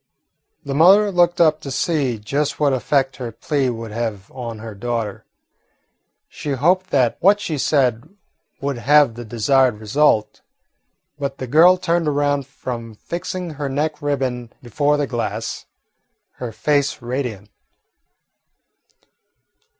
The 0.65 0.73
mother 0.73 1.11
looked 1.11 1.39
up 1.39 1.61
to 1.61 1.69
see 1.69 2.17
just 2.17 2.59
what 2.59 2.73
effect 2.73 3.17
her 3.17 3.31
plea 3.31 3.69
would 3.69 3.91
have 3.91 4.31
on 4.31 4.57
her 4.57 4.73
daughter. 4.73 5.27
She 6.27 6.53
hoped 6.53 6.89
that 6.89 7.17
what 7.19 7.39
she 7.39 7.59
said 7.59 8.09
would 8.59 8.79
have 8.79 9.13
the 9.13 9.23
desired 9.23 9.79
result. 9.79 10.41
But 11.19 11.37
the 11.37 11.45
girl 11.45 11.77
turned 11.77 12.07
around 12.07 12.47
from 12.47 12.95
fixing 12.95 13.51
her 13.51 13.69
neck 13.69 14.01
ribbon 14.01 14.51
before 14.63 14.97
the 14.97 15.05
glass, 15.05 15.67
her 16.37 16.51
face 16.51 16.99
radiant. 17.03 17.51